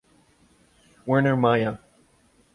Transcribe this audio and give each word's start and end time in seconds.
Werner 1.05 1.37
Meier 1.37 1.77